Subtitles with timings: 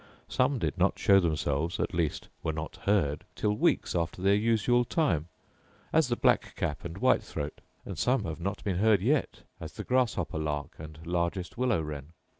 [0.27, 4.83] Some did not show themselves (at least were not heard) till weeks after their usual
[4.83, 5.27] time;
[5.93, 9.73] as the black cap and white throat; and some have not been heard yet, as
[9.73, 12.13] the grasshopper lark and largest willow wren.